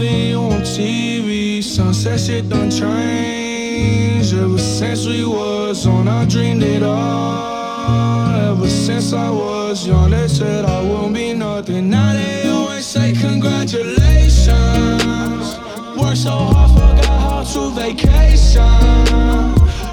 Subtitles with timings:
[0.00, 1.62] TV.
[1.62, 4.34] Sunset shit done changed.
[4.34, 8.34] Ever since we was on, I dreamed it all.
[8.34, 11.90] Ever since I was young, they said I won't be nothing.
[11.90, 15.58] Now they always say congratulations.
[15.96, 18.64] Worked so hard, forgot how to vacation.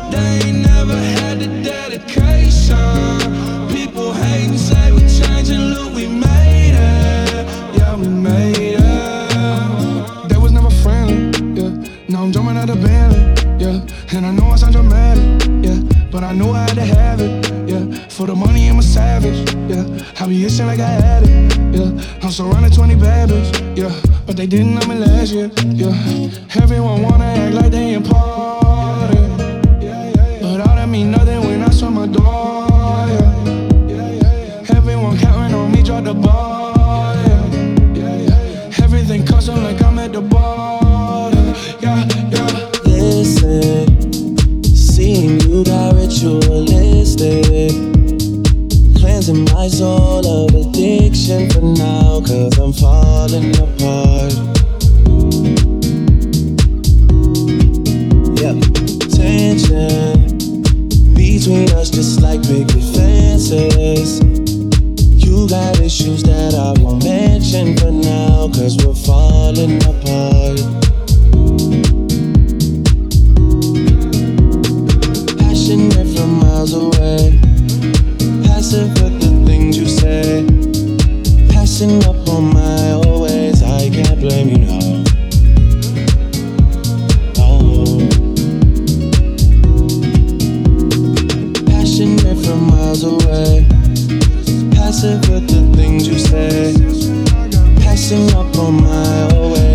[0.10, 3.68] They ain't never had the dedication.
[3.70, 7.46] People hating, say we changing, look, we made it.
[7.77, 8.71] Yeah, we made it.
[17.20, 18.08] It, yeah.
[18.10, 19.86] For the money, I'm a savage, yeah.
[20.20, 22.22] I be itching like I had it, yeah.
[22.22, 23.91] I'm surrounded 20 bad bitch, yeah.
[24.26, 26.62] But they didn't know me last year, yeah.
[26.62, 29.38] Everyone wanna act like they important,
[30.41, 32.68] but all that mean nothing when I saw my door,
[33.90, 34.77] yeah.
[34.77, 37.16] Everyone counting on me, drop the ball,
[37.96, 38.84] yeah.
[38.84, 41.32] Everything custom like I'm at the bar,
[41.82, 42.48] yeah, yeah.
[42.85, 43.88] Listen,
[44.63, 46.80] seeing you got ritualistic.
[49.62, 54.34] My soul of addiction for now, cause I'm falling apart.
[58.41, 58.57] Yep,
[59.13, 60.39] tension
[61.13, 64.19] between us just like picket fences.
[65.23, 70.81] You got issues that I won't mention for now, cause we're falling apart.
[81.81, 85.03] Passing up on my always, I can't blame you now.
[87.40, 87.97] Oh.
[91.66, 93.66] Passionate from miles away.
[94.75, 96.75] Passive with the things you say.
[97.81, 99.70] Passing up on my always,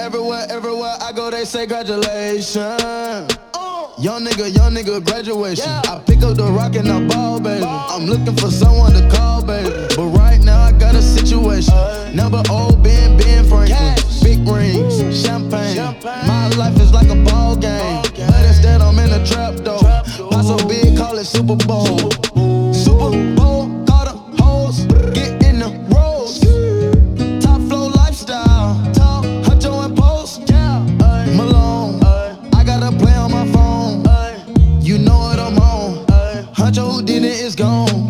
[0.00, 2.56] everywhere, everywhere I go, they say congratulations.
[3.96, 5.68] Young nigga, young nigga, graduation.
[5.68, 7.64] I pick up the rock and I ball, baby.
[7.64, 9.70] I'm looking for someone to call, baby.
[9.94, 11.74] But right now I got a situation.
[12.14, 13.94] Number old Ben, Ben Franklin.
[14.22, 15.76] Big rings, champagne.
[16.02, 18.02] My life is like a ball game.
[18.02, 19.80] But instead I'm in a trap though.
[20.30, 21.83] Not so big, call it Super Bowl.
[37.04, 38.03] Huncho who did it is gone.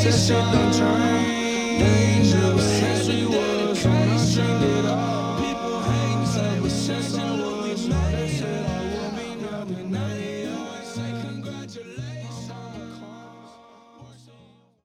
[0.00, 0.80] Sunset
[2.24, 3.86] shit since we was.
[3.86, 4.69] on,